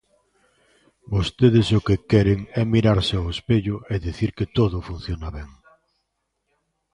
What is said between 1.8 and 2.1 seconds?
que